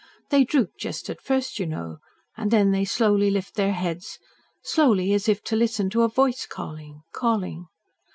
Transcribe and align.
They 0.31 0.45
droop 0.45 0.71
just 0.79 1.11
at 1.11 1.21
first, 1.21 1.59
you 1.59 1.67
know, 1.67 1.97
and 2.35 2.49
then 2.49 2.71
they 2.71 2.85
slowly 2.85 3.29
lift 3.29 3.53
their 3.53 3.73
heads, 3.73 4.17
slowly, 4.63 5.13
as 5.13 5.29
if 5.29 5.43
to 5.43 5.55
listen 5.55 5.91
to 5.91 6.01
a 6.01 6.09
Voice 6.09 6.47
calling 6.47 7.03
calling. 7.11 7.67